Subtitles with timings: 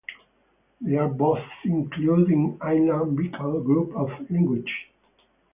[0.83, 4.67] They are both included in Inland Bikol group of languages.